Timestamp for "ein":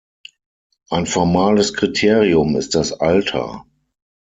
0.89-1.05